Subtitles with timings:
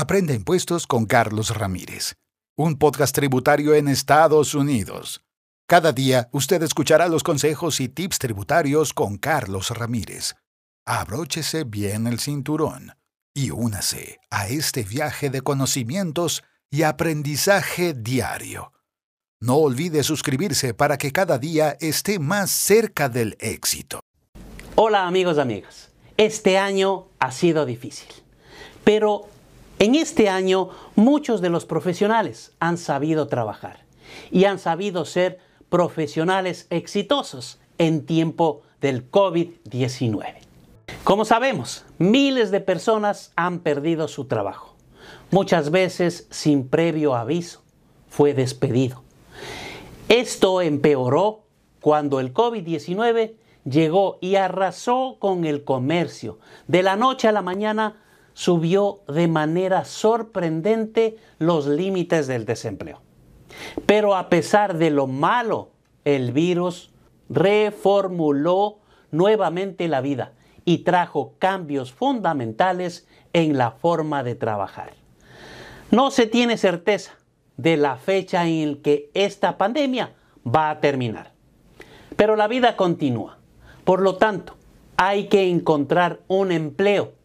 [0.00, 2.14] Aprende impuestos con Carlos Ramírez,
[2.56, 5.20] un podcast tributario en Estados Unidos.
[5.68, 10.36] Cada día usted escuchará los consejos y tips tributarios con Carlos Ramírez.
[10.86, 12.94] Abróchese bien el cinturón
[13.34, 18.72] y únase a este viaje de conocimientos y aprendizaje diario.
[19.38, 24.00] No olvide suscribirse para que cada día esté más cerca del éxito.
[24.76, 25.90] Hola amigos y amigas.
[26.16, 28.08] Este año ha sido difícil,
[28.82, 29.28] pero
[29.80, 33.80] en este año muchos de los profesionales han sabido trabajar
[34.30, 35.40] y han sabido ser
[35.70, 40.34] profesionales exitosos en tiempo del COVID-19.
[41.02, 44.76] Como sabemos, miles de personas han perdido su trabajo,
[45.30, 47.62] muchas veces sin previo aviso.
[48.10, 49.02] Fue despedido.
[50.08, 51.44] Esto empeoró
[51.80, 56.38] cuando el COVID-19 llegó y arrasó con el comercio.
[56.66, 57.96] De la noche a la mañana
[58.40, 63.02] subió de manera sorprendente los límites del desempleo.
[63.84, 65.72] Pero a pesar de lo malo,
[66.06, 66.90] el virus
[67.28, 68.78] reformuló
[69.10, 70.32] nuevamente la vida
[70.64, 74.94] y trajo cambios fundamentales en la forma de trabajar.
[75.90, 77.18] No se tiene certeza
[77.58, 80.14] de la fecha en que esta pandemia
[80.46, 81.32] va a terminar,
[82.16, 83.36] pero la vida continúa.
[83.84, 84.54] Por lo tanto,
[84.96, 87.19] hay que encontrar un empleo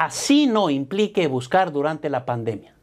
[0.00, 2.74] así no implique buscar durante la pandemia.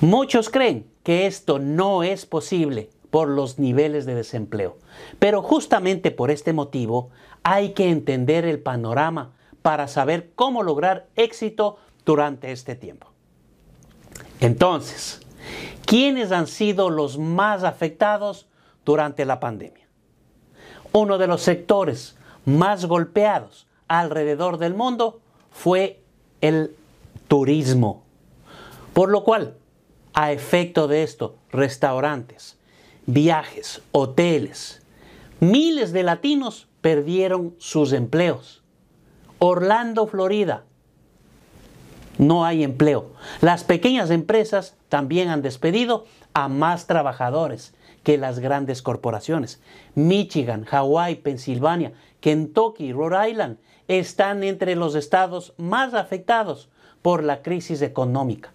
[0.00, 4.78] Muchos creen que esto no es posible por los niveles de desempleo,
[5.18, 7.10] pero justamente por este motivo
[7.42, 11.76] hay que entender el panorama para saber cómo lograr éxito
[12.06, 13.08] durante este tiempo.
[14.40, 15.20] Entonces,
[15.84, 18.48] ¿quiénes han sido los más afectados
[18.86, 19.86] durante la pandemia?
[20.92, 25.20] Uno de los sectores más golpeados alrededor del mundo
[25.50, 26.03] fue
[26.40, 26.74] el
[27.28, 28.02] turismo.
[28.92, 29.56] Por lo cual,
[30.12, 32.56] a efecto de esto, restaurantes,
[33.06, 34.82] viajes, hoteles,
[35.40, 38.62] miles de latinos perdieron sus empleos.
[39.38, 40.64] Orlando, Florida,
[42.18, 43.10] no hay empleo.
[43.40, 49.60] Las pequeñas empresas también han despedido a más trabajadores que las grandes corporaciones.
[49.94, 56.70] Michigan, Hawái, Pensilvania, Kentucky, Rhode Island están entre los estados más afectados
[57.02, 58.52] por la crisis económica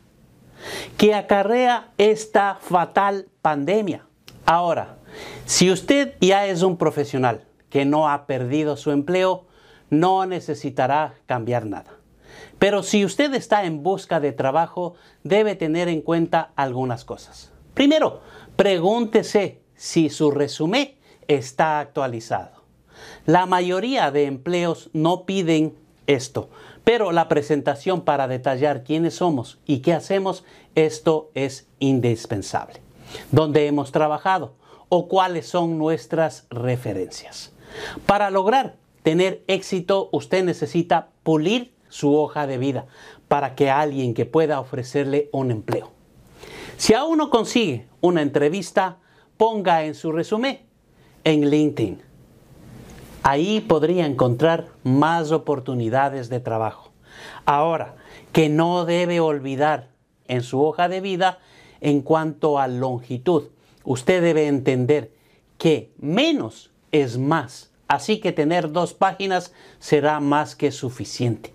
[0.98, 4.06] que acarrea esta fatal pandemia.
[4.46, 4.98] Ahora,
[5.46, 9.46] si usted ya es un profesional que no ha perdido su empleo,
[9.90, 11.92] no necesitará cambiar nada.
[12.58, 17.52] Pero si usted está en busca de trabajo, debe tener en cuenta algunas cosas.
[17.74, 18.22] Primero,
[18.59, 20.96] pregúntese si su resumen
[21.30, 22.62] está actualizado.
[23.25, 25.78] La mayoría de empleos no piden
[26.08, 26.50] esto,
[26.84, 30.44] pero la presentación para detallar quiénes somos y qué hacemos,
[30.75, 32.81] esto es indispensable.
[33.31, 34.56] ¿Dónde hemos trabajado
[34.90, 37.53] o cuáles son nuestras referencias?
[38.06, 42.88] Para lograr tener éxito, usted necesita pulir su hoja de vida
[43.30, 45.98] para que alguien que pueda ofrecerle un empleo.
[46.80, 49.00] Si aún no consigue una entrevista,
[49.36, 50.62] ponga en su resumen
[51.26, 52.02] en LinkedIn
[53.22, 56.94] Ahí podría encontrar más oportunidades de trabajo.
[57.46, 57.96] Ahora,
[58.32, 59.90] que no debe olvidar
[60.30, 61.40] en su hoja de vida
[61.82, 63.50] en cuanto a longitud.
[63.84, 65.12] Usted debe entender
[65.58, 67.72] que menos es más.
[67.90, 71.54] Así que tener dos páginas será más que suficiente.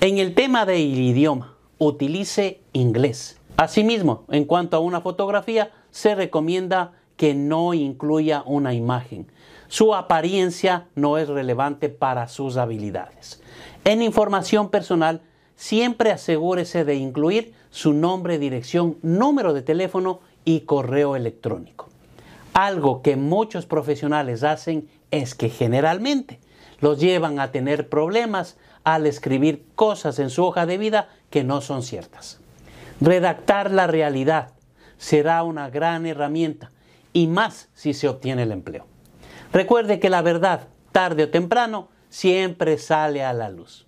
[0.00, 3.38] En el tema del idioma, utilice inglés.
[3.58, 9.26] Asimismo, en cuanto a una fotografía, se recomienda que no incluya una imagen.
[9.66, 13.42] Su apariencia no es relevante para sus habilidades.
[13.84, 15.22] En información personal,
[15.56, 21.88] siempre asegúrese de incluir su nombre, dirección, número de teléfono y correo electrónico.
[22.52, 26.38] Algo que muchos profesionales hacen es que generalmente
[26.78, 31.60] los llevan a tener problemas al escribir cosas en su hoja de vida que no
[31.60, 32.38] son ciertas.
[33.00, 34.52] Redactar la realidad
[34.96, 36.72] será una gran herramienta
[37.12, 38.86] y más si se obtiene el empleo.
[39.52, 43.86] Recuerde que la verdad, tarde o temprano, siempre sale a la luz.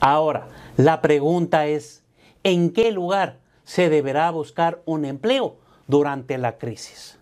[0.00, 2.04] Ahora, la pregunta es,
[2.44, 5.56] ¿en qué lugar se deberá buscar un empleo
[5.86, 7.18] durante la crisis?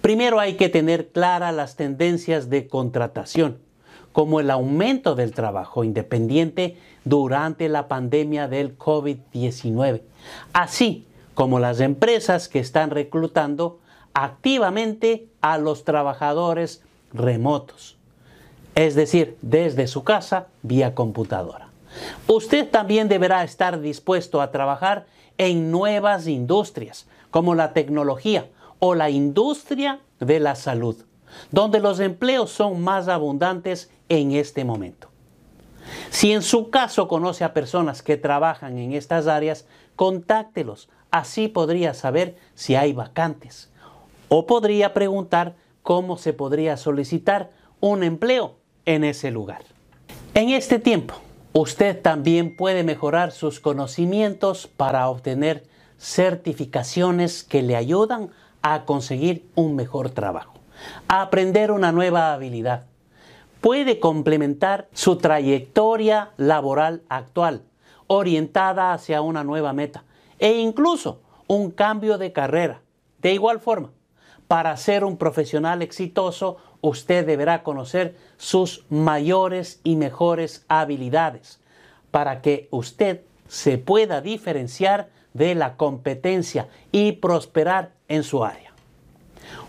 [0.00, 3.60] Primero hay que tener claras las tendencias de contratación,
[4.14, 10.02] como el aumento del trabajo independiente durante la pandemia del COVID-19,
[10.52, 13.80] así como las empresas que están reclutando
[14.14, 17.96] activamente a los trabajadores remotos,
[18.76, 21.70] es decir, desde su casa vía computadora.
[22.28, 25.06] Usted también deberá estar dispuesto a trabajar
[25.38, 28.46] en nuevas industrias, como la tecnología
[28.78, 31.04] o la industria de la salud,
[31.50, 35.08] donde los empleos son más abundantes en este momento.
[36.10, 39.66] Si en su caso conoce a personas que trabajan en estas áreas,
[39.96, 40.88] contáctelos.
[41.10, 43.70] Así podría saber si hay vacantes.
[44.28, 48.56] O podría preguntar cómo se podría solicitar un empleo
[48.86, 49.62] en ese lugar.
[50.34, 51.14] En este tiempo,
[51.52, 55.64] usted también puede mejorar sus conocimientos para obtener
[55.98, 58.30] certificaciones que le ayudan
[58.62, 60.53] a conseguir un mejor trabajo,
[61.08, 62.86] a aprender una nueva habilidad.
[63.60, 67.62] Puede complementar su trayectoria laboral actual,
[68.06, 70.04] orientada hacia una nueva meta,
[70.38, 72.82] e incluso un cambio de carrera.
[73.22, 73.90] De igual forma,
[74.48, 81.60] para ser un profesional exitoso, usted deberá conocer sus mayores y mejores habilidades
[82.10, 88.73] para que usted se pueda diferenciar de la competencia y prosperar en su área.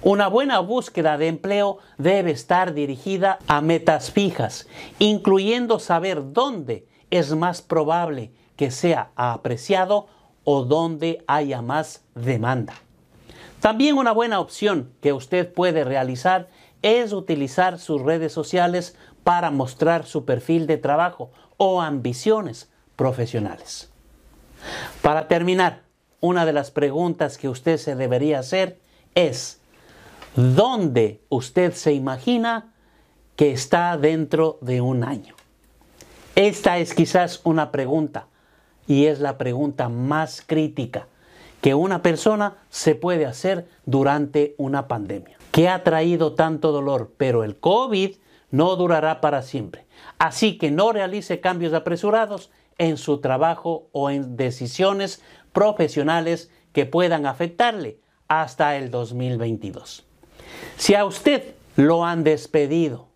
[0.02, 4.68] Una buena búsqueda de empleo debe estar dirigida a metas fijas,
[5.00, 10.08] incluyendo saber dónde es más probable que sea apreciado
[10.44, 12.76] o dónde haya más demanda.
[13.60, 16.50] También una buena opción que usted puede realizar
[16.82, 23.90] es utilizar sus redes sociales para mostrar su perfil de trabajo o ambiciones profesionales.
[25.02, 25.82] Para terminar,
[26.20, 28.80] una de las preguntas que usted se debería hacer
[29.16, 29.62] es,
[30.36, 32.74] ¿dónde usted se imagina
[33.36, 35.36] que está dentro de un año?
[36.36, 38.28] Esta es quizás una pregunta
[38.88, 41.08] y es la pregunta más crítica
[41.62, 45.38] que una persona se puede hacer durante una pandemia.
[45.52, 48.18] Que ha traído tanto dolor, pero el COVID
[48.52, 49.86] no durará para siempre.
[50.20, 55.24] Así que no realice cambios apresurados en su trabajo o en decisiones
[55.54, 60.06] profesionales que puedan afectarle hasta el 2022.
[60.78, 63.08] Si a usted lo han despedido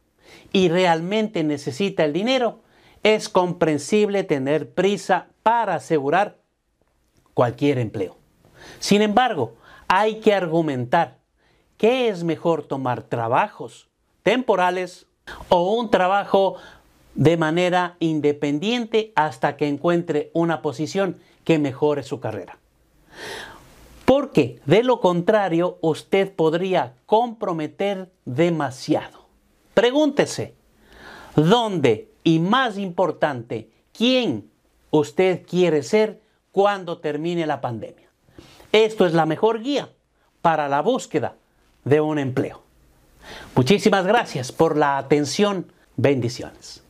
[0.51, 2.59] y realmente necesita el dinero,
[3.03, 6.37] es comprensible tener prisa para asegurar
[7.33, 8.17] cualquier empleo.
[8.79, 9.53] Sin embargo,
[9.87, 11.17] hay que argumentar
[11.77, 13.89] qué es mejor tomar trabajos
[14.23, 15.07] temporales
[15.47, 16.55] o un trabajo
[17.15, 22.59] de manera independiente hasta que encuentre una posición que mejore su carrera.
[24.19, 29.29] Porque de lo contrario usted podría comprometer demasiado.
[29.73, 30.55] Pregúntese,
[31.37, 34.51] ¿dónde y más importante, quién
[34.91, 36.19] usted quiere ser
[36.51, 38.09] cuando termine la pandemia?
[38.73, 39.89] Esto es la mejor guía
[40.41, 41.37] para la búsqueda
[41.85, 42.61] de un empleo.
[43.55, 45.71] Muchísimas gracias por la atención.
[45.95, 46.83] Bendiciones.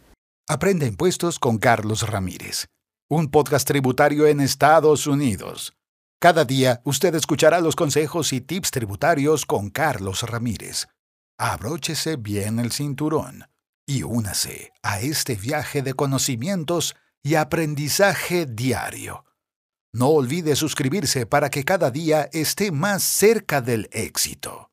[0.47, 2.65] Aprende impuestos con Carlos Ramírez,
[3.07, 5.73] un podcast tributario en Estados Unidos.
[6.19, 10.88] Cada día usted escuchará los consejos y tips tributarios con Carlos Ramírez.
[11.38, 13.45] Abróchese bien el cinturón
[13.86, 19.25] y únase a este viaje de conocimientos y aprendizaje diario
[19.92, 24.72] no olvide suscribirse para que cada día esté más cerca del éxito.